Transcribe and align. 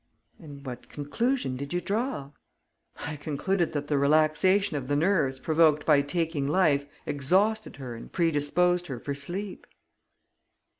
"And 0.39 0.65
what 0.65 0.89
conclusion 0.89 1.57
did 1.57 1.73
you 1.73 1.79
draw?" 1.79 2.31
"I 3.05 3.17
concluded 3.17 3.73
that 3.73 3.85
the 3.85 3.99
relaxation 3.99 4.75
of 4.75 4.87
the 4.87 4.95
nerves 4.95 5.37
provoked 5.37 5.85
by 5.85 6.01
taking 6.01 6.47
life 6.47 6.85
exhausted 7.05 7.75
her 7.75 7.93
and 7.93 8.11
predisposed 8.11 8.87
her 8.87 8.99
for 8.99 9.13
sleep." 9.13 9.67